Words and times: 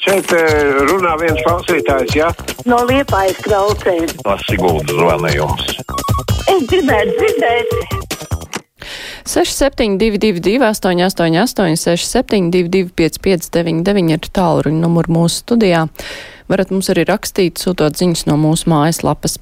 Šeit 0.00 0.30
eh, 0.32 0.78
runā 0.88 1.12
viens 1.20 1.40
klausītājs, 1.44 2.14
jā? 2.16 2.30
No 2.64 2.78
liepājas 2.88 3.40
klausēm. 3.44 4.06
No 4.24 4.36
Siguldas 4.46 4.96
zvana 4.96 5.32
jums. 5.34 5.74
Es 6.48 6.62
gribētu 6.70 7.18
dzirdēt. 7.18 7.74
6722, 9.30 10.56
888, 10.64 11.76
672, 11.76 12.88
559, 12.96 14.14
ir 14.16 14.30
tālruņa 14.40 14.80
numurs 14.80 15.12
mūsu 15.12 15.44
studijā. 15.44 15.84
Varat 16.50 16.72
mums 16.72 16.88
arī 16.90 17.04
rakstīt, 17.06 17.60
sūtot 17.60 18.00
ziņas 18.00 18.24
no 18.26 18.38
mūsu 18.40 18.72
mājaslapas. 18.72 19.36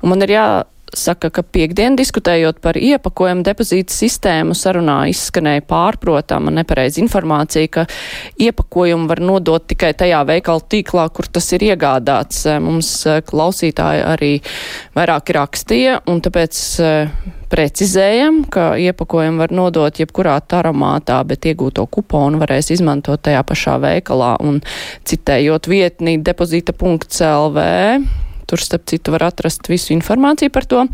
Un 0.00 0.14
man 0.14 0.24
ir 0.24 0.36
jā, 0.36 0.46
saka, 0.98 1.30
ka 1.34 1.42
piekdien 1.42 1.96
diskutējot 1.98 2.60
par 2.64 2.78
iepakojumu 2.78 3.44
depozītu 3.46 3.94
sistēmu 3.94 4.56
sarunā 4.58 5.04
izskanēja 5.12 5.64
pārprotama 5.68 6.52
nepareiza 6.54 7.02
informācija, 7.02 7.70
ka 7.70 7.86
iepakojumu 8.40 9.08
var 9.10 9.22
nodot 9.24 9.66
tikai 9.70 9.92
tajā 9.98 10.24
veikalu 10.28 10.64
tīklā, 10.74 11.06
kur 11.14 11.28
tas 11.30 11.50
ir 11.56 11.66
iegādāts. 11.70 12.44
Mums 12.64 12.90
eh, 13.10 13.22
klausītāji 13.26 14.04
arī 14.14 14.34
vairāk 14.96 15.34
rakstīja, 15.38 16.00
un 16.10 16.22
tāpēc 16.24 16.60
eh, 16.84 17.16
precizējam, 17.54 18.42
ka 18.50 18.72
iepakojumu 18.80 19.44
var 19.44 19.54
nodot 19.54 20.00
jebkurā 20.00 20.40
taramātā, 20.50 21.20
bet 21.28 21.46
iegūto 21.46 21.86
kuponu 21.86 22.40
varēs 22.42 22.72
izmantot 22.74 23.22
tajā 23.22 23.44
pašā 23.46 23.78
veikalā. 23.82 24.34
Un 24.42 24.60
citējot 25.06 25.68
vietnī 25.70 26.16
depozīta.lv, 26.24 27.66
Tur, 28.54 28.62
starp 28.62 28.84
citu, 28.86 29.10
var 29.10 29.24
atrast 29.26 29.66
visu 29.66 29.90
informāciju 29.96 30.52
par 30.54 30.62
to. 30.70 30.84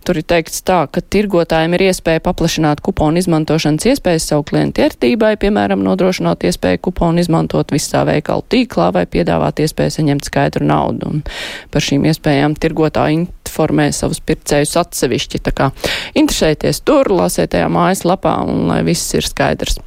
Tur 0.00 0.16
ir 0.16 0.24
teikts 0.24 0.62
tā, 0.64 0.78
ka 0.88 1.02
tirgotājiem 1.04 1.76
ir 1.76 1.84
iespēja 1.90 2.22
paplašināt 2.24 2.80
kuponu 2.80 3.20
izmantošanas 3.20 3.84
iespējas 3.90 4.30
savu 4.30 4.46
klientu 4.48 4.80
ērtībai, 4.86 5.34
piemēram, 5.42 5.84
nodrošinot 5.84 6.48
iespēju 6.48 6.80
kuponu 6.88 7.20
izmantot 7.20 7.76
visā 7.76 8.06
veikalu 8.08 8.46
tīklā 8.48 8.88
vai 8.96 9.04
piedāvāt 9.04 9.60
iespēju 9.60 9.98
saņemt 9.98 10.32
skaidru 10.32 10.64
naudu. 10.72 11.12
Un 11.12 11.20
par 11.68 11.84
šīm 11.84 12.08
iespējām 12.08 12.56
tirgotāji 12.56 13.26
informē 13.26 13.90
savus 13.92 14.24
pircējus 14.24 14.78
atsevišķi. 14.80 15.44
Tā 15.44 15.52
kā 15.52 15.68
interesēties 16.16 16.80
tur, 16.80 17.12
lasiet 17.12 17.52
tajā 17.52 17.68
mājaslapā 17.68 18.38
un 18.48 18.70
lai 18.72 18.80
viss 18.88 19.12
ir 19.20 19.28
skaidrs. 19.28 19.82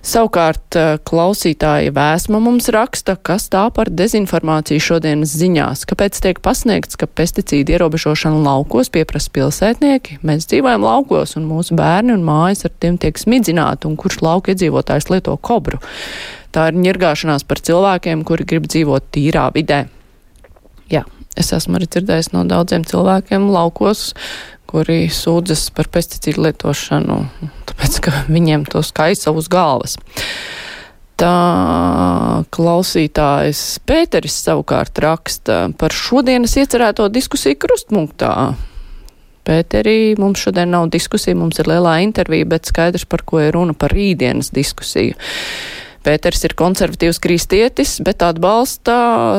Savukārt 0.00 0.76
eh, 0.80 0.94
klausītāja 1.04 1.92
vēsma 1.92 2.40
mums 2.40 2.70
raksta, 2.72 3.18
kas 3.20 3.50
tā 3.52 3.66
par 3.76 3.90
dezinformāciju 3.92 4.80
šodienas 4.80 5.34
ziņās, 5.36 5.84
kāpēc 5.90 6.16
tiek 6.24 6.40
pasniegts, 6.40 6.96
ka 6.96 7.04
pesticīdu 7.04 7.76
ierobežošanu 7.76 8.40
laukos 8.46 8.88
pieprasa 8.94 9.32
pilsētnieki. 9.36 10.20
Mēs 10.24 10.48
dzīvojam 10.48 10.86
laukos 10.88 11.36
un 11.36 11.48
mūsu 11.50 11.76
bērni 11.76 12.16
un 12.16 12.24
mājas 12.24 12.64
ar 12.68 12.74
tiem 12.80 12.96
tiek 13.00 13.20
smidzināti 13.20 13.90
un 13.90 13.98
kurš 14.00 14.22
lauka 14.24 14.54
iedzīvotājs 14.54 15.10
lieto 15.12 15.36
kobru. 15.36 15.82
Tā 16.50 16.70
ir 16.70 16.80
ņirgāšanās 16.80 17.44
par 17.46 17.60
cilvēkiem, 17.60 18.24
kuri 18.26 18.48
grib 18.48 18.70
dzīvot 18.72 19.12
tīrā 19.12 19.50
vidē. 19.54 19.84
Jā, 20.90 21.04
es 21.38 21.52
esmu 21.54 21.76
arī 21.76 21.90
dzirdējis 21.92 22.32
no 22.32 22.46
daudziem 22.48 22.88
cilvēkiem 22.88 23.52
laukos, 23.52 24.14
kuri 24.70 25.04
sūdzas 25.12 25.68
par 25.74 25.90
pesticīdu 25.92 26.46
lietošanu, 26.46 27.18
tāpēc, 27.68 28.00
ka 28.06 28.24
viņiem 28.30 28.64
to 28.70 28.84
skaisa 28.86 29.34
uz 29.34 29.50
galvas. 29.50 29.98
Tā 31.20 31.34
klausītājs 32.54 33.60
Pēteris 33.84 34.38
savukārt 34.46 35.02
raksta 35.04 35.66
par 35.76 35.92
šodienas 35.92 36.56
iecerēto 36.56 37.10
diskusiju 37.12 37.58
krustpunktā. 37.60 38.32
Pēterī, 39.44 40.14
mums 40.20 40.40
šodien 40.44 40.72
nav 40.72 40.88
diskusija, 40.92 41.36
mums 41.36 41.60
ir 41.60 41.68
lielā 41.68 41.98
intervija, 42.04 42.48
bet 42.48 42.68
skaidrs, 42.68 43.04
par 43.08 43.24
ko 43.26 43.40
ir 43.42 43.52
runa 43.56 43.76
par 43.76 43.92
rītdienas 43.96 44.52
diskusiju. 44.54 45.16
Pēters 46.00 46.40
ir 46.48 46.54
konservatīvs 46.56 47.18
kristietis, 47.20 47.98
bet 48.00 48.22
atbalsta 48.24 48.94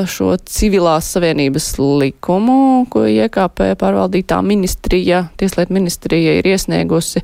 šo 0.06 0.36
civilās 0.45 1.08
savienības 1.09 1.72
likumu, 1.81 2.86
ko 2.94 3.08
IKP 3.09 3.72
pārvaldītā 3.81 4.38
ministrija, 4.45 5.23
tieslietu 5.41 5.74
ministrija 5.74 6.35
ir 6.38 6.50
iesniegusi. 6.52 7.24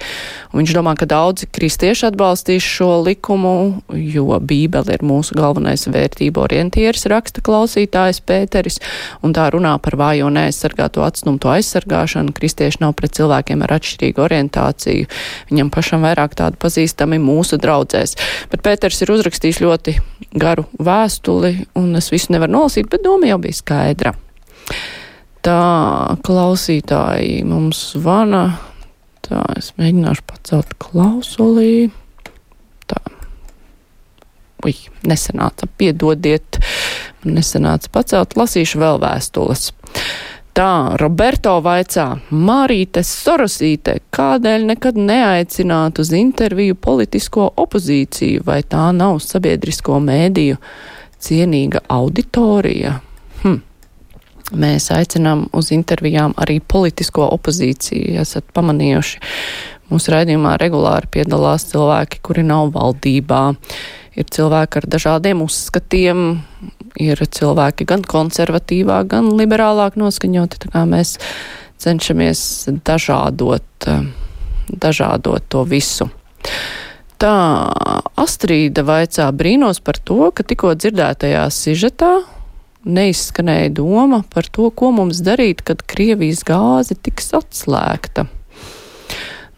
Un 0.49 0.63
viņš 0.63 0.73
domā, 0.73 0.95
ka 0.97 1.05
daudzi 1.05 1.45
kristieši 1.53 2.07
atbalstīs 2.09 2.65
šo 2.65 3.03
likumu, 3.05 3.83
jo 3.93 4.39
Bībele 4.41 4.97
ir 4.97 5.05
mūsu 5.05 5.37
galvenais 5.37 5.85
vērtību 5.85 6.41
orientieris, 6.47 7.05
raksta 7.13 7.45
klausītājs 7.45 8.23
Pēteris, 8.25 8.81
un 9.21 9.37
tā 9.37 9.45
runā 9.53 9.75
par 9.85 9.99
vājo 10.01 10.33
neaizsargāto 10.33 11.05
atstumto 11.05 11.53
aizsargāšanu. 11.53 12.33
Kristieši 12.33 12.81
nav 12.87 12.97
pret 12.97 13.13
cilvēkiem 13.21 13.61
ar 13.67 13.77
atšķirīgu 13.77 14.25
orientāciju. 14.25 15.05
Viņam 15.53 15.71
pašam 15.77 16.09
vairāk 16.09 16.33
tādu 16.41 16.57
pazīstami 16.65 17.21
mūsu 17.21 17.61
draudzēs. 17.61 18.17
Bet 18.49 18.65
Pēters 18.65 19.05
ir 19.05 19.13
uzrakstījis 19.13 19.26
uzrakstījis 19.27 19.59
ļoti 19.59 19.93
garu 20.39 20.63
vēstuli, 20.79 21.67
un 21.75 21.97
es 21.99 22.07
visu 22.13 22.31
nevaru 22.31 22.53
nolasīt, 22.53 22.87
bet 22.87 23.03
doma 23.03 23.27
jau 23.27 23.39
bija 23.43 23.57
skaidra. 23.57 24.13
Tā 25.43 26.15
klausītāji 26.23 27.43
mums 27.47 27.81
zvana. 27.97 28.57
Tā, 29.27 29.43
es 29.59 29.73
mēģināšu 29.75 30.23
pacelt 30.27 30.71
klausulī. 30.79 31.89
Tā. 32.87 33.01
Ui, 34.63 34.73
nesenāca, 35.03 35.67
piedodiet, 35.77 36.61
nesenāca 37.27 37.91
pacelt, 37.91 38.37
lasīšu 38.39 38.79
vēl 38.79 39.01
vēstules. 39.03 39.73
Tā 40.57 40.97
Roberto 40.97 41.51
vaicā, 41.61 42.15
Marīte 42.33 43.03
Sorosīte, 43.05 43.99
kādēļ 44.09 44.63
nekad 44.71 44.95
neaicināt 44.97 45.99
uz 46.01 46.09
interviju 46.17 46.73
politisko 46.81 47.43
opozīciju, 47.61 48.41
vai 48.47 48.63
tā 48.65 48.87
nav 48.97 49.19
sabiedrisko 49.21 49.99
mēdīju 50.01 50.57
cienīga 51.21 51.83
auditorija? 51.93 52.95
Hm. 53.43 53.59
Mēs 54.57 54.89
aicinām 54.97 55.45
uz 55.53 55.69
intervijām 55.77 56.33
arī 56.41 56.57
politisko 56.73 57.29
opozīciju, 57.37 58.17
esat 58.25 58.49
pamanījuši. 58.57 59.21
Mūsu 59.93 60.15
raidījumā 60.15 60.57
regulāri 60.57 61.13
piedalās 61.19 61.69
cilvēki, 61.69 62.23
kuri 62.25 62.49
nav 62.49 62.73
valdībā. 62.73 63.43
Ir 64.17 64.25
cilvēki 64.33 64.79
ar 64.81 64.87
dažādiem 64.89 65.43
uzskatiem, 65.45 66.21
ir 66.97 67.21
cilvēki 67.21 67.85
gan 67.89 68.01
konservatīvāk, 68.01 69.11
gan 69.13 69.29
liberālāk 69.37 69.97
noskaņoti. 69.99 70.63
Tā 70.63 70.71
kā 70.73 70.85
mēs 70.89 71.17
cenšamies 71.77 72.41
dažādot, 72.87 73.89
dažādot 74.73 75.45
to 75.53 75.61
visu. 75.69 76.09
Tā 77.21 77.35
Astrīda 78.17 78.83
vaicā 78.85 79.27
brīnos 79.33 79.79
par 79.81 79.97
to, 80.05 80.31
ka 80.33 80.45
tikko 80.45 80.73
dzirdētajā 80.77 81.45
sižetā 81.53 82.11
neizskanēja 82.87 83.71
doma 83.77 84.21
par 84.33 84.47
to, 84.53 84.69
ko 84.69 84.91
mums 84.95 85.21
darīt, 85.25 85.63
kad 85.65 85.83
Krievijas 85.89 86.43
gāze 86.47 86.97
tiks 86.97 87.33
atslēgta. 87.37 88.27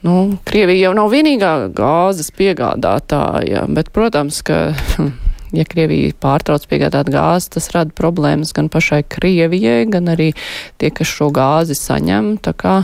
Nu, 0.05 0.37
Krievija 0.47 0.87
jau 0.87 0.93
nav 0.95 1.09
vienīgā 1.11 1.53
gāzes 1.75 2.29
piegādātāja, 2.37 3.65
bet, 3.75 3.89
protams, 3.95 4.39
ka 4.47 4.69
ja 5.57 5.65
Krievija 5.67 6.13
pārtrauc 6.23 6.63
piegādāt 6.71 7.11
gāzi, 7.11 7.51
tas 7.57 7.67
rada 7.75 7.91
problēmas 7.97 8.53
gan 8.55 8.69
pašai 8.71 9.01
Krievijai, 9.11 9.83
gan 9.91 10.07
arī 10.13 10.31
tie, 10.79 10.93
kas 10.95 11.11
šo 11.11 11.29
gāzi 11.35 11.75
saņem. 11.75 12.37
Tā 12.45 12.55
kā, 12.55 12.77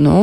nu, 0.00 0.16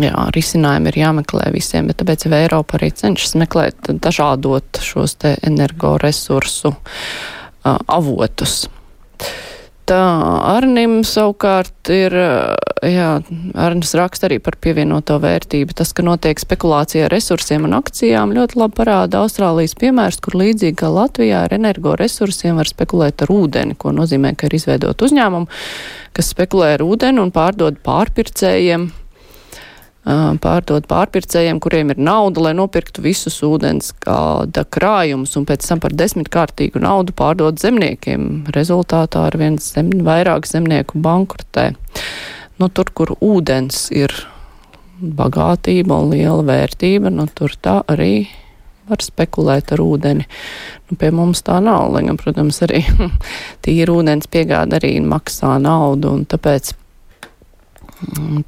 jā, 0.00 0.26
risinājumi 0.36 0.92
ir 0.92 1.00
jāmeklē 1.02 1.52
visiem, 1.52 1.90
bet 1.90 2.00
tāpēc 2.00 2.24
jau 2.24 2.34
Eiropa 2.40 2.80
arī 2.80 2.92
cenšas 2.96 3.36
meklēt 3.44 3.92
dažādot 4.00 4.80
šos 4.84 5.18
te 5.20 5.36
energoresursu 5.52 6.72
uh, 6.72 7.76
avotus. 7.86 8.62
Tā 9.90 10.02
Arnim 10.46 11.00
savukārt 11.02 11.90
ir, 11.90 12.14
jā, 12.86 13.08
Arnis 13.58 13.90
raksta 13.98 14.28
arī 14.28 14.36
par 14.38 14.54
pievienoto 14.62 15.16
vērtību. 15.18 15.74
Tas, 15.80 15.90
ka 15.90 16.04
notiek 16.06 16.38
spekulācija 16.38 17.08
ar 17.08 17.10
resursiem 17.10 17.66
un 17.66 17.74
akcijām, 17.80 18.30
ļoti 18.36 18.60
labi 18.60 18.78
parāda 18.78 19.24
Austrālijas 19.24 19.74
piemērs, 19.80 20.20
kur 20.22 20.38
līdzīgi 20.38 20.78
kā 20.78 20.92
Latvijā 20.94 21.42
ar 21.48 21.56
energoresursiem 21.58 22.62
var 22.62 22.70
spekulēt 22.70 23.26
ar 23.26 23.34
ūdeni, 23.34 23.74
ko 23.74 23.90
nozīmē, 23.96 24.36
ka 24.38 24.46
ir 24.46 24.54
izveidot 24.60 25.02
uzņēmumu, 25.08 25.50
kas 26.14 26.30
spekulē 26.36 26.76
ar 26.76 26.86
ūdeni 26.86 27.24
un 27.24 27.34
pārdod 27.34 27.82
pārpircējiem 27.82 28.92
pārdot 30.04 30.86
pārpircējiem, 30.88 31.60
kuriem 31.60 31.90
ir 31.92 31.98
nauda, 32.00 32.40
lai 32.40 32.54
nopirktu 32.56 33.02
visus 33.04 33.42
ūdens 33.44 33.92
kāda 34.00 34.64
krājumus 34.64 35.36
un 35.36 35.44
pēc 35.44 35.66
tam 35.68 35.80
par 35.80 35.92
desmitkārtīgu 35.92 36.80
naudu 36.80 37.12
pārdot 37.12 37.60
zemniekiem. 37.60 38.46
Rezultātā 38.56 39.26
ar 39.28 39.36
viens 39.36 39.72
zem, 39.74 39.90
vairāk 40.04 40.48
zemnieku 40.48 40.98
bankrutē. 40.98 41.74
Nu, 42.58 42.68
tur, 42.68 42.90
kur 42.92 43.14
ūdens 43.20 43.90
ir 43.92 44.12
bagātība 45.00 45.96
un 45.96 46.10
liela 46.12 46.44
vērtība, 46.44 47.12
nu, 47.12 47.26
tur 47.32 47.52
tā 47.60 47.80
arī 47.88 48.28
var 48.90 49.04
spekulēt 49.04 49.72
ar 49.72 49.80
ūdeni. 49.84 50.26
Nu, 50.90 50.96
pie 50.98 51.10
mums 51.14 51.44
tā 51.46 51.60
nav, 51.62 51.92
lai 51.94 52.02
gan, 52.08 52.18
protams, 52.20 52.60
arī 52.66 52.82
tīra 53.64 53.94
ūdens 53.94 54.28
piegāda 54.32 54.80
arī 54.80 54.96
maksā 55.04 55.58
naudu, 55.62 56.16
un 56.16 56.24
tāpēc, 56.28 56.72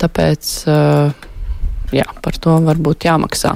tāpēc 0.00 0.54
uh, 0.66 1.28
jā, 1.96 2.06
par 2.24 2.38
to 2.40 2.56
varbūt 2.64 3.06
jāmaksā. 3.08 3.54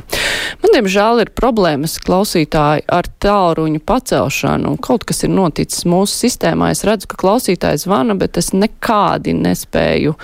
Man, 0.62 0.74
diemžēl, 0.74 1.24
ir 1.24 1.32
problēmas 1.36 1.98
klausītāji 2.04 2.86
ar 2.92 3.08
tālruņu 3.22 3.82
pacelšanu. 3.86 4.76
Kaut 4.84 5.06
kas 5.08 5.24
ir 5.26 5.32
noticis 5.34 5.86
mūsu 5.88 6.26
sistēmā. 6.26 6.70
Es 6.74 6.84
redzu, 6.86 7.10
ka 7.10 7.20
klausītājs 7.20 7.86
zvana, 7.86 8.16
bet 8.18 8.38
es 8.40 8.52
nekādi 8.56 9.36
nespēju 9.36 10.16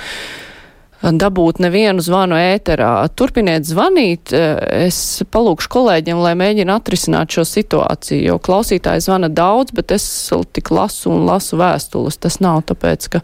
dabūt 1.02 1.58
nevienu 1.62 2.02
zvanu 2.04 2.36
ēterā. 2.38 2.94
Turpiniet 3.18 3.66
zvanīt, 3.66 4.32
es 4.32 4.98
palūkšu 5.34 5.70
kolēģiem, 5.72 6.22
lai 6.22 6.34
mēģina 6.38 6.78
atrisināt 6.78 7.34
šo 7.34 7.44
situāciju, 7.48 8.22
jo 8.28 8.38
klausītāji 8.42 9.02
zvana 9.06 9.30
daudz, 9.32 9.74
bet 9.74 9.94
es 9.96 10.06
tik 10.54 10.70
lasu 10.70 11.10
un 11.10 11.26
lasu 11.26 11.58
vēstules. 11.60 12.20
Tas 12.22 12.38
nav 12.44 12.62
tāpēc, 12.70 13.08
ka 13.16 13.22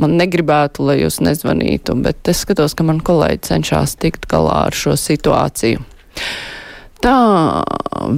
man 0.00 0.18
negribētu, 0.18 0.88
lai 0.90 1.00
jūs 1.04 1.20
nezvanītu, 1.22 1.96
bet 2.02 2.32
es 2.32 2.42
skatos, 2.44 2.74
ka 2.74 2.86
man 2.86 3.02
kolēģi 3.04 3.46
cenšas 3.52 3.98
tikt 4.02 4.26
galā 4.30 4.66
ar 4.66 4.76
šo 4.76 4.98
situāciju. 4.98 5.84
Tā 7.00 7.16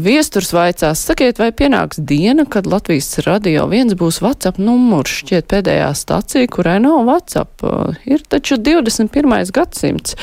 viesturs 0.03 0.51
vaicās, 0.55 1.01
sakiet, 1.07 1.39
vai 1.39 1.53
pienāks 1.55 2.01
diena, 2.03 2.43
kad 2.51 2.67
Latvijas 2.67 3.15
radio 3.23 3.69
viens 3.71 3.95
būs 3.99 4.19
WhatsApp 4.25 4.59
numurs, 4.59 5.21
šķiet 5.23 5.47
pēdējā 5.53 5.93
stacija, 5.95 6.51
kurai 6.51 6.81
nav 6.83 7.05
WhatsApp. 7.07 7.63
Ir 8.11 8.25
taču 8.27 8.59
21. 8.59 9.53
gadsimts. 9.55 10.17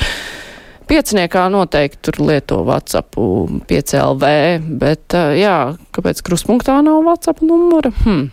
Pieciniekā 0.90 1.46
noteikti 1.54 2.02
tur 2.10 2.20
lieto 2.26 2.60
WhatsApp 2.68 3.16
5LV, 3.70 4.34
bet 4.82 5.16
jā, 5.40 5.58
kāpēc 5.96 6.24
kruspunktā 6.26 6.82
nav 6.84 7.04
WhatsApp 7.08 7.46
numura? 7.46 7.94
Hm. 8.04 8.28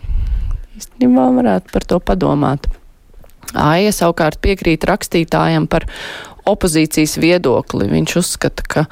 Īstenībā 0.77 1.29
varētu 1.37 1.71
par 1.71 1.87
to 1.87 2.01
padomāt. 2.03 2.67
Aija 3.55 3.93
savukārt 3.95 4.41
piekrīt 4.43 4.83
rakstītājam 4.89 5.69
par 5.71 5.87
opozīcijas 6.47 7.17
viedokli. 7.21 7.89
Viņš 7.91 8.15
uzskata, 8.21 8.63
ka 8.67 8.85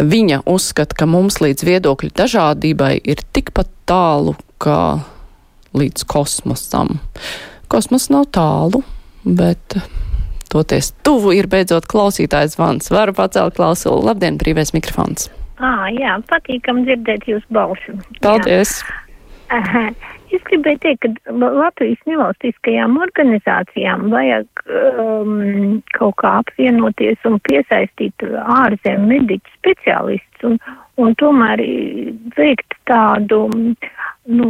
Viņa 0.00 0.40
uzskata, 0.48 0.96
ka 0.96 1.06
mums 1.08 1.36
līdz 1.42 1.66
viedokļu 1.68 2.12
dažādībai 2.16 2.94
ir 3.04 3.20
tikpat 3.36 3.68
tālu 3.88 4.32
kā 4.62 5.02
līdz 5.76 6.06
kosmosam. 6.08 6.96
Kosmos 7.68 8.08
nav 8.12 8.30
tālu, 8.32 8.82
bet 9.24 9.76
toties 10.52 10.92
tuvu 11.04 11.34
ir 11.36 11.48
beidzot 11.52 11.88
klausītājs 11.92 12.56
zvans. 12.56 12.88
Varu 12.92 13.12
pacelt 13.16 13.56
klausulu. 13.58 14.00
Labdien, 14.08 14.40
brīvais 14.40 14.72
mikrofons. 14.76 15.28
Ah, 15.60 15.86
jā, 15.92 16.16
patīkam 16.30 16.82
dzirdēt 16.86 17.28
jūs 17.28 17.44
balsu. 17.52 17.98
Paldies. 18.24 18.80
Jā. 19.52 19.92
Es 20.32 20.40
gribēju 20.48 20.78
teikt, 20.80 21.02
ka 21.04 21.32
Latvijas 21.36 22.00
nevalstiskajām 22.08 22.94
organizācijām 23.04 24.06
vajag 24.12 24.62
um, 24.64 25.80
kaut 25.92 26.14
kā 26.22 26.38
apvienoties 26.40 27.26
un 27.28 27.36
piesaistīt 27.48 28.24
ārzem 28.40 29.04
mediķu 29.10 29.52
speciālistus 29.58 30.46
un, 30.48 30.56
un 31.04 31.12
tomēr 31.20 31.60
veikt 32.38 32.78
tādu, 32.88 33.42
nu, 34.38 34.48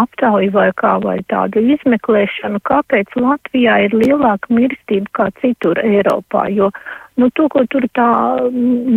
aptauju 0.00 0.54
vai 0.56 0.70
kā 0.80 0.94
vai 1.04 1.18
tādu 1.32 1.60
izmeklēšanu, 1.76 2.62
kāpēc 2.70 3.12
Latvijā 3.20 3.76
ir 3.84 3.98
lielāka 4.00 4.56
mirstība 4.56 5.12
kā 5.18 5.28
citur 5.42 5.80
Eiropā, 5.84 6.46
jo, 6.56 6.70
nu, 7.20 7.28
to, 7.36 7.50
ko 7.52 7.66
tur 7.68 7.84
tā 7.96 8.08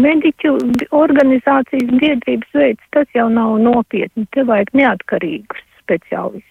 mediķu 0.08 0.56
organizācijas 1.04 1.92
biedrības 2.00 2.56
veids, 2.56 2.90
tas 2.96 3.08
jau 3.20 3.28
nav 3.36 3.60
nopietni, 3.68 4.28
te 4.32 4.48
vajag 4.48 4.72
neatkarīgus 4.80 5.70
speciālists. 5.84 6.50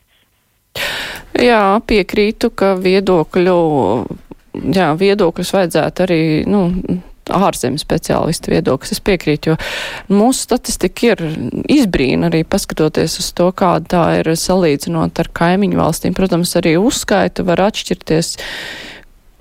Jā, 1.43 1.81
piekrītu, 1.89 2.53
ka 2.55 2.75
viedokļu, 2.81 3.57
jā, 4.73 4.93
viedokļus 5.01 5.55
vajadzētu 5.57 6.05
arī, 6.05 6.21
nu, 6.49 6.67
ārzemes 7.33 7.85
speciālistu 7.85 8.53
viedoklis. 8.53 8.95
Es 8.97 9.03
piekrītu, 9.05 9.53
jo 9.53 9.57
mūsu 10.13 10.47
statistika 10.47 11.13
ir 11.13 11.25
izbrīna 11.71 12.29
arī 12.31 12.43
paskatoties 12.45 13.19
uz 13.23 13.31
to, 13.37 13.51
kāda 13.57 13.93
tā 13.95 14.07
ir 14.21 14.33
salīdzinot 14.39 15.23
ar 15.23 15.31
kaimiņu 15.41 15.79
valstīm. 15.79 16.17
Protams, 16.19 16.55
arī 16.61 16.77
uzskaita 16.81 17.47
var 17.47 17.63
atšķirties 17.69 18.35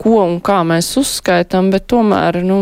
ko 0.02 0.18
un 0.24 0.40
kā 0.42 0.62
mēs 0.66 0.90
uzskaitām, 0.98 1.70
bet 1.74 1.86
tomēr 1.92 2.40
nu, 2.46 2.58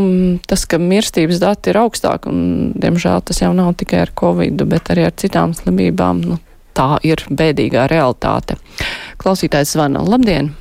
tas, 0.50 0.66
ka 0.68 0.80
mirstības 0.82 1.40
dati 1.40 1.72
ir 1.72 1.80
augstāki, 1.80 2.32
un, 2.32 2.74
diemžēl, 2.76 3.24
tas 3.30 3.40
jau 3.40 3.54
nav 3.56 3.78
tikai 3.80 4.04
ar 4.04 4.12
covid, 4.20 4.66
bet 4.68 4.92
arī 4.92 5.08
ar 5.08 5.16
citām 5.16 5.56
slimībām, 5.56 6.20
nu, 6.26 6.40
tā 6.80 6.96
ir 7.08 7.22
bēdīgā 7.28 7.90
realitāte. 7.92 8.58
Klausītājs 9.20 9.76
zvana. 9.76 10.04
Labdien! 10.08 10.54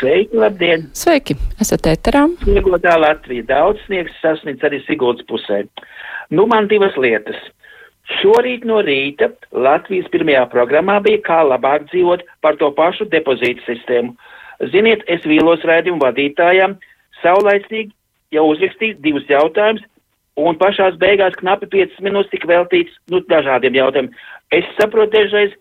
Sveiki, 0.00 0.36
labdien! 0.36 0.88
Sveiki, 0.98 1.36
esat 1.62 1.86
ēterā. 1.94 2.26
Sniegotā 2.42 2.96
Latvija 3.00 3.46
daudz 3.48 3.82
sniegs 3.86 4.16
sasniedz 4.20 4.64
arī 4.66 4.82
Siguldas 4.84 5.24
pusē. 5.30 5.62
Nu, 6.34 6.48
man 6.50 6.68
divas 6.68 6.96
lietas. 7.00 7.38
Šorīt 8.18 8.66
no 8.68 8.82
rīta 8.84 9.30
Latvijas 9.56 10.10
pirmajā 10.12 10.42
programmā 10.52 10.98
bija 11.06 11.22
kā 11.24 11.38
labāk 11.46 11.86
dzīvot 11.88 12.26
par 12.44 12.58
to 12.60 12.68
pašu 12.76 13.06
depozītu 13.14 13.64
sistēmu. 13.64 14.12
Ziniet, 14.74 15.06
es 15.08 15.24
vīlos 15.24 15.64
raidījumu 15.64 16.02
vadītājām 16.02 16.76
saulaicīgi 17.22 17.94
jau 18.34 18.44
uzrakstīju 18.50 18.98
divus 19.06 19.24
jautājumus, 19.30 19.86
un 20.40 20.58
pašās 20.58 20.96
beigās 21.00 21.36
knapi 21.40 21.68
5 21.72 22.00
minūtes 22.04 22.32
tika 22.32 22.50
veltīts 22.50 22.96
nu, 23.12 23.22
dažādiem 23.30 23.76
jautājumiem. 23.78 24.12
Es 24.54 24.66
saprotu, 24.78 25.14
dažreiz 25.14 25.54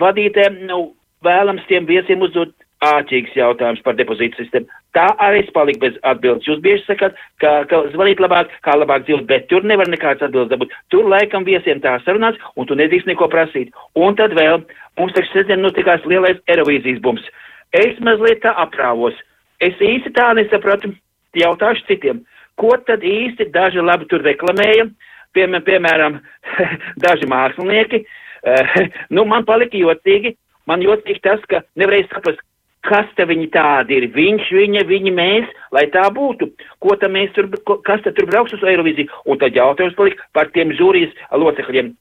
vadītēm 0.00 0.64
nu, 0.68 0.92
vēlams 1.24 1.64
tiem 1.68 1.86
viesiem 1.86 2.22
uzdot 2.24 2.54
āķīgs 2.82 3.36
jautājums 3.38 3.82
par 3.86 3.94
depozītu 3.94 4.40
sistēmu. 4.40 4.66
Tā 4.96 5.04
arī 5.22 5.44
es 5.44 5.50
paliku 5.54 5.84
bez 5.84 5.98
atbildes. 6.08 6.48
Jūs 6.48 6.58
bieži 6.64 6.82
sakat, 6.88 7.14
ka, 7.38 7.52
ka 7.70 7.84
zvanīt 7.92 8.20
labāk, 8.22 8.50
kā 8.66 8.74
labāk 8.74 9.06
dzīvot, 9.06 9.28
bet 9.28 9.46
tur 9.52 9.62
nevar 9.62 9.86
nekāds 9.90 10.24
atbildes 10.26 10.50
dabūt. 10.50 10.74
Tur 10.90 11.06
laikam 11.12 11.46
viesiem 11.46 11.80
tā 11.84 11.94
sarunāts, 12.02 12.42
un 12.58 12.66
tu 12.66 12.76
nedrīkst 12.78 13.06
neko 13.12 13.30
prasīt. 13.30 13.70
Un 13.94 14.18
tad 14.18 14.34
vēl 14.38 14.64
mums 14.98 15.14
taču 15.14 15.30
sestdien 15.30 15.62
notikās 15.62 16.02
lielais 16.10 16.42
Eirovīzijas 16.50 16.98
bums. 17.04 17.22
Es 17.70 18.02
mazliet 18.02 18.42
tā 18.42 18.56
aprāvos. 18.58 19.14
Es 19.62 19.78
īsti 19.78 20.10
tā 20.18 20.32
nesapratu, 20.34 20.90
jautāšu 21.38 21.86
citiem 21.86 22.24
ko 22.60 22.76
tad 22.86 23.04
īsti 23.06 23.50
daži 23.54 23.82
labi 23.82 24.08
tur 24.10 24.24
reklamēja, 24.24 24.88
piem, 25.36 25.58
piemēram, 25.66 26.20
daži 27.04 27.28
mākslinieki. 27.30 28.04
Uh, 28.42 28.80
nu, 29.14 29.26
man 29.28 29.46
palika 29.48 29.78
jocīgi, 29.78 30.36
man 30.70 30.82
jocīgi 30.84 31.22
tas, 31.24 31.42
ka 31.50 31.62
nevarēja 31.78 32.10
saprast, 32.10 32.42
kas 32.82 33.10
te 33.16 33.26
viņi 33.28 33.48
tādi 33.54 33.98
ir, 34.00 34.08
viņš, 34.14 34.48
viņa, 34.58 34.84
viņi, 34.88 35.14
mēs, 35.14 35.50
lai 35.74 35.84
tā 35.94 36.02
būtu, 36.14 36.48
ko 36.82 36.96
tad 36.98 37.14
mēs 37.14 37.30
tur, 37.36 37.46
ko, 37.66 37.78
kas 37.86 38.02
tad 38.02 38.16
tur 38.16 38.26
brauks 38.30 38.54
uz 38.56 38.64
Eiroviziju, 38.66 39.10
un 39.30 39.38
tad 39.38 39.54
jautājums 39.54 39.94
palika 39.98 40.26
par 40.34 40.50
tiem 40.54 40.74
žūrijas 40.78 41.14
locekļiem. 41.30 41.92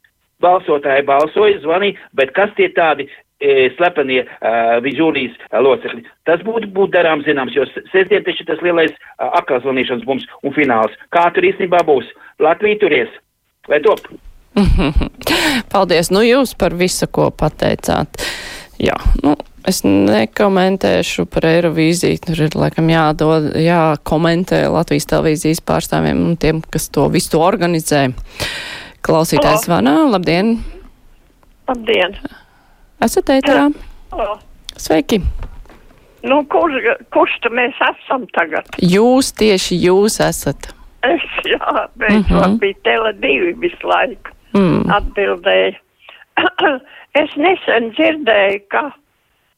Balsotāji 0.41 1.05
balsoja, 1.05 1.59
zvanīja, 1.61 1.99
bet 2.17 2.33
kas 2.33 2.49
tie 2.57 2.71
tādi 2.73 3.05
slepenie 3.77 4.21
uh, 4.25 4.89
žūrijas 4.97 5.37
locekļi. 5.65 6.03
Tas 6.29 6.43
būtu 6.45 6.69
būt 6.75 6.93
darām 6.95 7.23
zināms, 7.25 7.55
jo 7.57 7.65
sestdien 7.91 8.25
taču 8.25 8.45
tas 8.47 8.61
lielais 8.65 8.93
uh, 8.93 9.31
apkalzvanīšanas 9.41 10.05
bums 10.07 10.27
un 10.45 10.55
fināls. 10.57 10.93
Kā 11.15 11.29
tur 11.35 11.47
īstenībā 11.49 11.83
būs? 11.87 12.09
Latvija 12.41 12.81
turies. 12.83 13.21
Vai 13.69 13.81
top? 13.85 14.05
Paldies, 15.73 16.11
nu 16.13 16.23
jūs 16.25 16.55
par 16.59 16.75
visu, 16.77 17.07
ko 17.11 17.29
pateicāt. 17.33 18.21
Jā, 18.81 18.95
nu, 19.21 19.35
es 19.69 19.83
nekomentēšu 19.85 21.27
par 21.31 21.45
Eirovīziju. 21.51 22.21
Tur 22.25 22.43
ir, 22.47 22.57
laikam, 22.57 22.89
jādod, 22.91 23.51
jākomentē 23.61 24.63
Latvijas 24.73 25.09
televīzijas 25.11 25.61
pārstāvjiem 25.65 26.25
un 26.31 26.37
tiem, 26.41 26.63
kas 26.73 26.89
to 26.93 27.05
visu 27.13 27.41
organizē. 27.41 28.07
Klausītājs 29.05 29.69
vanā, 29.69 29.95
labdien! 30.09 30.55
Labdien! 31.69 32.17
Esat 33.01 33.31
ēterā? 33.33 33.69
Sveiki! 34.77 35.21
Nu, 36.21 36.43
kurš, 36.53 36.85
kurš 37.13 37.37
tad 37.41 37.55
mēs 37.57 37.77
esam 37.81 38.27
tagad? 38.35 38.67
Jūs 38.77 39.31
tieši 39.39 39.79
jūs 39.87 40.19
esat. 40.21 40.69
Es, 41.07 41.23
jā, 41.49 41.87
beidzot 41.97 42.29
mm 42.29 42.43
-hmm. 42.43 42.59
bija 42.61 42.77
tele 42.85 43.13
divi 43.13 43.53
visu 43.63 43.87
laiku. 43.89 44.35
Mm. 44.53 44.91
Atbildēju. 44.97 45.73
es 47.21 47.33
nesen 47.35 47.89
dzirdēju, 47.97 48.59
ka 48.69 48.91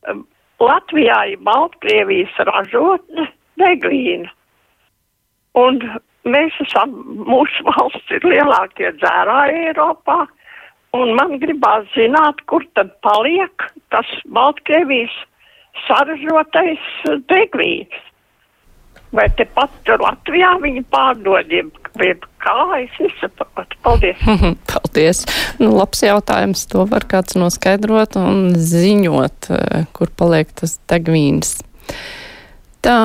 um, 0.08 0.24
Latvijā 0.60 1.20
ir 1.34 1.44
Baltkrievijas 1.44 2.40
ražotne 2.48 3.28
deglīna. 3.60 4.32
Un 5.54 5.82
mēs 6.24 6.56
esam, 6.64 6.96
mūsu 7.28 7.68
valsts 7.68 8.12
ir 8.12 8.24
lielākie 8.24 8.94
dzērāji 9.02 9.68
Eiropā. 9.68 10.28
Un 10.94 11.16
man 11.18 11.40
gribās 11.42 11.88
zināt, 11.96 12.42
kur 12.46 12.66
tad 12.78 12.92
paliek 13.06 13.66
tas 13.94 14.10
Baltkrievijas 14.30 15.14
saražotais 15.88 16.84
degvīns. 17.32 18.02
Vai 19.14 19.28
tepat 19.38 19.90
Latvijā 20.02 20.56
viņi 20.62 20.84
pārdod, 20.94 21.50
jeb, 21.54 21.74
kā 22.42 22.56
es 22.80 22.94
nesaprotu. 23.02 23.78
Paldies. 23.86 24.22
Paldies. 24.72 25.22
Nu, 25.62 25.74
labs 25.78 26.02
jautājums. 26.06 26.66
To 26.74 26.88
var 26.90 27.06
kāds 27.10 27.38
noskaidrot 27.38 28.18
un 28.22 28.56
ziņot, 28.58 29.50
eh, 29.54 29.86
kur 29.94 30.14
paliek 30.18 30.50
tas 30.58 30.80
degvīns. 30.90 31.60
Tā, 32.86 32.98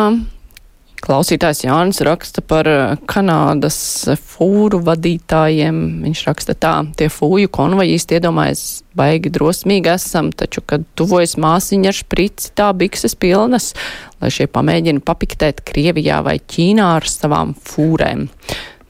Klausītājs 0.99 1.63
Jānis 1.63 2.01
raksta 2.03 2.43
par 2.43 2.67
eh, 2.67 2.97
Kanādas 3.09 3.79
fūru 4.19 4.81
vadītājiem. 4.83 5.77
Viņš 6.03 6.23
raksta 6.27 6.57
tā, 6.59 6.73
tie 6.99 7.07
fūju 7.13 7.51
konvoji 7.55 7.95
īsti 7.95 8.19
iedomājas 8.19 8.65
baigi 8.99 9.31
drosmīgi 9.31 9.93
esam, 9.93 10.33
taču, 10.35 10.63
kad 10.67 10.87
tuvojas 10.99 11.37
māsiņa 11.39 11.93
ar 11.93 11.99
šprici, 12.01 12.51
tā 12.59 12.73
bikses 12.77 13.15
pilnas, 13.15 13.71
lai 14.19 14.33
šie 14.35 14.49
pamēģina 14.51 15.05
papiktēt 15.07 15.63
Krievijā 15.69 16.19
vai 16.27 16.39
Ķīnā 16.43 16.91
ar 16.97 17.07
savām 17.07 17.55
fūrēm. 17.55 18.27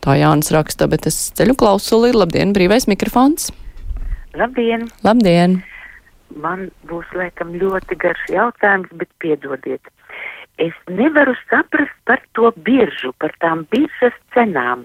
Tā 0.04 0.16
Jānis 0.16 0.52
raksta, 0.54 0.88
bet 0.88 1.10
es 1.10 1.18
ceļu 1.36 1.58
klausuli, 1.60 2.14
labdien, 2.16 2.56
brīvais 2.56 2.88
mikrofons. 2.88 3.50
Labdien! 4.38 4.88
Labdien! 5.04 5.60
Man 6.40 6.68
būs 6.88 7.08
laikam 7.16 7.52
ļoti 7.56 7.96
garš 8.00 8.26
jautājums, 8.32 8.90
bet 8.96 9.08
piedodiet 9.20 9.92
es 10.58 10.74
nevaru 10.88 11.34
saprast 11.48 11.94
par 12.04 12.20
to 12.34 12.52
biržu, 12.66 13.12
par 13.22 13.32
tām 13.42 13.64
biržas 13.72 14.16
cenām. 14.34 14.84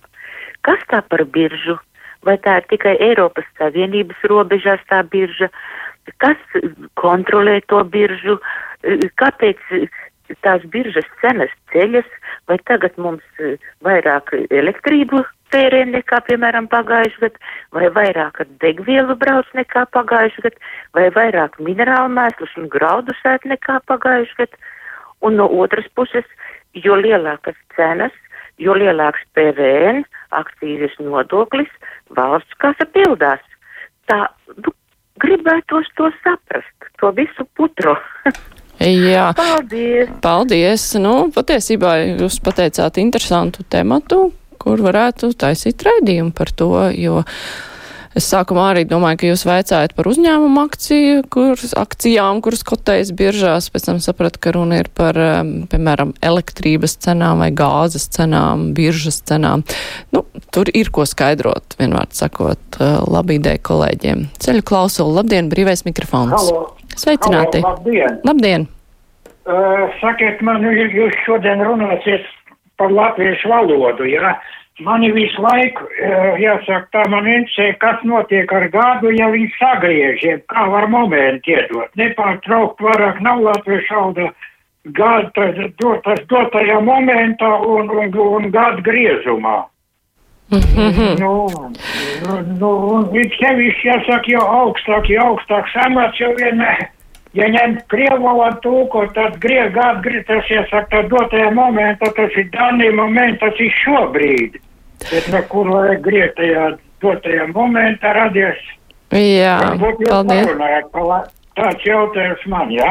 Kas 0.63 0.83
tā 0.91 1.01
par 1.09 1.25
biržu? 1.25 1.77
Vai 2.23 2.37
tā 2.39 2.61
ir 2.61 2.67
tikai 2.71 2.95
Eiropas 3.03 3.47
Savienības 3.59 4.21
robežās 4.31 4.83
tā 4.87 5.01
birža? 5.03 5.49
Kas 6.23 6.39
kontrolē 6.99 7.59
to 7.67 7.83
biržu? 7.83 8.37
Kāpēc 9.19 9.59
tās 10.45 10.63
biržas 10.71 11.07
cenas 11.21 11.51
ceļas? 11.73 12.07
Vai 12.47 12.59
tagad 12.67 12.95
mums 12.97 13.43
vairāk 13.83 14.31
elektrību 14.49 15.23
tērē 15.53 15.83
nekā, 15.91 16.21
piemēram, 16.27 16.67
pagājušajā 16.71 17.27
gadā, 17.27 17.51
vai 17.75 17.89
vairāk 17.97 18.41
degvielu 18.63 19.15
brauc 19.19 19.49
nekā 19.57 19.85
pagājušajā 19.93 20.47
gadā, 20.47 20.71
vai 20.97 21.09
vairāk 21.17 21.59
minerālu 21.61 22.15
mēslus 22.15 22.55
un 22.57 22.71
graudu 22.73 23.15
sēt 23.21 23.45
nekā 23.51 23.81
pagājušajā 23.91 24.47
gadā? 24.47 24.71
Un 25.23 25.39
no 25.39 25.47
otras 25.63 25.87
puses, 25.95 26.27
jo 26.73 26.97
lielākas 26.99 27.57
cenas, 27.75 28.13
jo 28.61 28.75
lielāks 28.77 29.23
PVN, 29.35 30.03
akcijas 30.35 30.95
nodoklis, 31.01 31.71
valsts 32.15 32.59
kasa 32.61 32.87
pildās. 32.93 33.41
Tā, 34.09 34.25
nu, 34.59 34.73
gribētos 35.23 35.89
to 35.97 36.09
saprast, 36.23 36.89
to 36.99 37.13
visu 37.15 37.47
putru. 37.57 37.95
Jā, 38.83 39.29
paldies. 39.37 40.09
Paldies. 40.23 40.85
Nu, 40.99 41.29
patiesībā 41.31 41.93
jūs 42.17 42.39
pateicāt 42.43 42.97
interesantu 42.99 43.63
tematu, 43.69 44.25
kur 44.59 44.81
varētu 44.83 45.31
taisīt 45.39 45.85
raidījumu 45.85 46.33
par 46.35 46.51
to, 46.57 46.71
jo 46.97 47.21
Es 48.13 48.27
sākumā 48.29 48.67
arī 48.71 48.83
domāju, 48.85 49.17
ka 49.19 49.29
jūs 49.31 49.43
veicājat 49.47 49.95
par 49.97 50.07
uzņēmumu 50.11 50.61
akciju, 50.67 51.23
kuras, 51.33 51.73
akcijām, 51.81 52.43
kuras 52.45 52.61
kotējas 52.67 53.09
biržās, 53.17 53.71
pēc 53.73 53.87
tam 53.87 54.01
sapratu, 54.05 54.41
ka 54.43 54.53
runa 54.53 54.83
ir 54.83 54.89
par, 54.93 55.17
piemēram, 55.71 56.13
elektrības 56.21 56.93
cenām 57.05 57.41
vai 57.41 57.49
gāzes 57.57 58.05
cenām, 58.13 58.69
biržas 58.77 59.17
cenām. 59.25 59.65
Nu, 60.13 60.25
tur 60.53 60.69
ir 60.77 60.93
ko 60.93 61.07
skaidrot, 61.09 61.73
vienvārds 61.81 62.21
sakot, 62.21 62.79
labi 63.09 63.39
ideja 63.41 63.61
kolēģiem. 63.65 64.27
Ceļu 64.45 64.65
klausulu, 64.69 65.17
labdien, 65.17 65.49
brīvais 65.49 65.81
mikrofons. 65.89 66.37
Halo. 66.37 66.63
Sveicināti. 66.93 67.63
Halo, 67.65 67.79
labdien. 67.79 68.21
Labdien. 68.29 68.69
Uh, 69.43 69.89
sakiet 69.99 70.39
man, 70.45 70.61
jūs 70.69 71.17
šodien 71.25 71.65
runāsiet 71.65 72.29
par 72.77 72.93
latviešu 72.93 73.49
valodu, 73.49 74.05
jā? 74.07 74.21
Ja? 74.21 74.61
Mani 74.79 75.11
visu 75.13 75.41
laiku, 75.41 75.85
eh, 76.01 76.39
jāsaka, 76.41 76.87
tā 76.91 77.09
man 77.09 77.27
interesē, 77.29 77.77
kas 77.77 78.01
notiek 78.03 78.51
ar 78.51 78.69
gādu, 78.73 79.11
ja 79.13 79.27
viņi 79.29 79.51
sagriež, 79.59 80.23
jeb 80.23 80.41
kā 80.49 80.65
var 80.71 80.87
momentu 80.87 81.53
iedot. 81.53 81.91
Nepārtraukt 81.95 82.81
vairāk 82.81 83.21
nav 83.21 83.43
latviešu 83.45 83.93
valda 83.93 84.31
gāda 84.97 85.29
tas, 85.35 86.01
tas 86.03 86.19
dotajā 86.27 86.79
momentā 86.81 87.51
un, 87.61 87.89
un, 87.89 88.17
un 88.17 88.49
gāda 88.51 88.81
griezumā. 88.81 89.69
Mm 90.49 90.59
-hmm. 90.91 91.19
Nu, 91.19 91.47
nu, 92.59 92.69
un 92.95 93.05
sevišķi 93.13 93.87
jāsaka, 93.87 94.27
jau 94.27 94.41
augstāk, 94.41 95.09
jau 95.09 95.23
augstāk 95.27 95.69
samats 95.73 96.19
jau 96.19 96.33
vienmēr. 96.35 96.89
Ja 97.33 97.47
ņem 97.49 97.77
krievu 97.87 98.23
valodu 98.23 98.59
tūko, 98.61 99.07
tad 99.13 99.39
griež 99.39 99.71
gādu, 99.73 100.01
griež 100.01 100.25
tas, 100.27 100.49
jāsaka, 100.49 100.87
tā 100.91 101.07
dotajā 101.09 101.49
momentā, 101.51 102.11
tas 102.15 102.31
ir 102.37 102.49
danī 102.53 102.91
moments, 102.93 103.39
tas 103.39 103.59
ir 103.59 103.71
šobrīd. 103.85 104.62
Bet 105.11 105.29
no 105.33 105.43
kur 105.51 105.69
vajag 105.73 106.03
griezt 106.05 106.35
tajā 106.39 106.73
dotajā 107.03 107.47
momentā 107.53 108.13
radies. 108.17 108.59
Jā, 109.13 109.57
paldies. 110.09 111.31
Tāds 111.53 111.85
jautājums 111.85 112.45
man, 112.49 112.71
jā? 112.73 112.87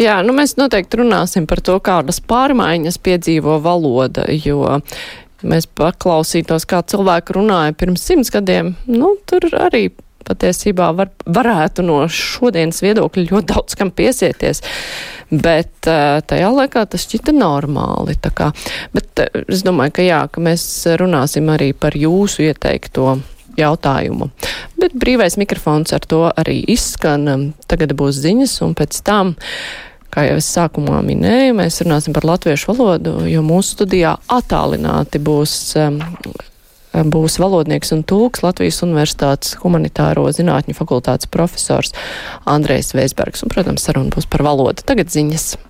Jā, 0.00 0.14
nu 0.24 0.32
mēs 0.32 0.54
noteikti 0.56 1.02
runāsim 1.02 1.44
par 1.48 1.60
to, 1.60 1.74
kādas 1.84 2.22
pārmaiņas 2.24 2.96
piedzīvo 3.04 3.58
valoda, 3.60 4.24
jo 4.32 4.78
mēs 5.44 5.68
paklausītos, 5.76 6.64
kā 6.68 6.80
cilvēki 6.88 7.36
runāja 7.36 7.76
pirms 7.76 8.06
simts 8.08 8.32
gadiem, 8.32 8.72
nu, 8.88 9.12
tur 9.28 9.44
arī 9.60 9.90
patiesībā 10.28 10.88
var, 10.96 11.12
varētu 11.28 11.84
no 11.84 12.00
šodienas 12.08 12.80
viedokļa 12.84 13.28
ļoti 13.28 13.52
daudz 13.52 13.76
kam 13.78 13.92
piesieties. 13.92 14.64
Bet 15.28 15.88
eh, 15.90 16.20
tajā 16.24 16.52
laikā 16.54 16.84
tas 16.88 17.04
šķita 17.04 17.34
normāli. 17.36 18.16
Bet 18.94 19.24
eh, 19.24 19.42
es 19.44 19.64
domāju, 19.66 19.98
ka 19.98 20.06
jā, 20.06 20.22
ka 20.32 20.44
mēs 20.44 20.62
runāsim 21.00 21.50
arī 21.52 21.74
par 21.76 21.96
jūsu 21.98 22.46
ieteikto 22.48 23.18
jautājumu. 23.58 24.30
Bet 24.80 24.96
brīvais 24.96 25.36
mikrofons 25.40 25.92
ar 25.92 26.06
to 26.08 26.24
arī 26.30 26.62
izskan. 26.70 27.52
Tagad 27.68 27.92
būs 27.98 28.22
ziņas, 28.22 28.56
un 28.64 28.74
pēc 28.78 29.02
tam, 29.04 29.34
kā 30.14 30.24
jau 30.28 30.38
es 30.40 30.48
sākumā 30.54 31.02
minēju, 31.04 31.58
mēs 31.58 31.82
runāsim 31.84 32.16
par 32.16 32.26
latviešu 32.28 32.72
valodu, 32.72 33.18
jo 33.28 33.44
mūsu 33.44 33.76
studijā 33.76 34.16
attālināti 34.38 35.20
būs 35.20 35.58
um, 35.82 36.00
būs 36.92 37.38
valodnieks 37.42 37.92
un 37.96 38.04
tūks 38.08 38.42
Latvijas 38.44 38.82
Universitātes 38.86 39.56
humanitāro 39.62 40.26
zinātņu 40.32 40.76
fakultātes 40.78 41.30
profesors 41.30 41.94
Andrejs 42.48 42.94
Veisbergs. 42.96 43.44
Un, 43.44 43.52
protams, 43.52 43.84
saruna 43.84 44.14
būs 44.14 44.28
par 44.30 44.46
valodu. 44.46 44.86
Tagad 44.88 45.12
ziņas. 45.12 45.67